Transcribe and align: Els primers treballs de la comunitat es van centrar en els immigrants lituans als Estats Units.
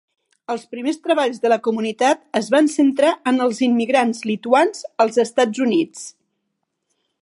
Els 0.53 0.61
primers 0.69 0.97
treballs 1.07 1.41
de 1.43 1.51
la 1.53 1.57
comunitat 1.67 2.25
es 2.41 2.49
van 2.57 2.71
centrar 2.77 3.13
en 3.33 3.39
els 3.47 3.63
immigrants 3.71 4.25
lituans 4.33 4.85
als 5.05 5.25
Estats 5.29 5.67
Units. 5.69 6.07